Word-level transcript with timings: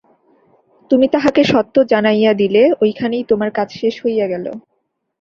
তুমি 0.91 1.05
তাহাকে 1.07 1.41
সত্য 1.43 1.75
জানাইয়া 1.91 2.31
দিলে, 2.33 2.63
ঐখানেই 2.81 3.23
তোমার 3.23 3.49
কাজ 3.51 3.67
শেষ 3.79 3.93
হইয়া 4.05 4.25
গেল। 4.27 4.45